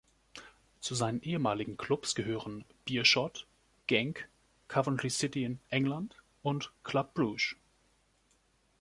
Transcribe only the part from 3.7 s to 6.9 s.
Genk, Coventry City in England und